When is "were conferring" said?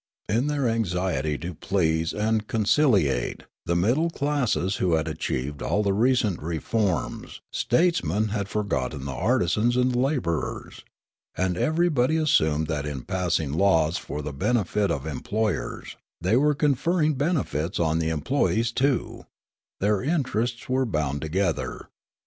16.35-17.13